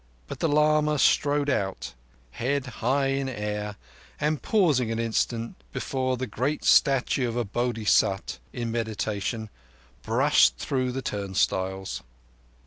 [0.25, 1.93] But the lama strode out,
[2.31, 3.75] head high in air,
[4.19, 9.51] and pausing an instant before the great statue of a Bodhisat in meditation,
[10.01, 12.01] brushed through the turnstiles.